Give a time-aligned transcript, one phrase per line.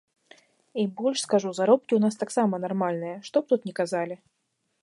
[0.83, 4.15] І больш скажу, заробкі ў нас таксама нармальныя, што б тут ні казалі.